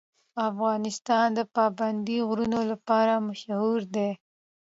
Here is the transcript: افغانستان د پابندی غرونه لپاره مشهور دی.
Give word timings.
افغانستان 0.49 1.27
د 1.37 1.39
پابندی 1.55 2.17
غرونه 2.27 2.59
لپاره 2.71 3.23
مشهور 3.27 3.79
دی. 3.95 4.09